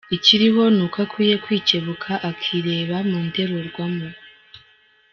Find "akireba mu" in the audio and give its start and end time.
2.29-3.17